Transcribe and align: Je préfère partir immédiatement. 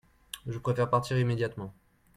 Je 0.47 0.57
préfère 0.57 0.89
partir 0.89 1.19
immédiatement. 1.19 1.75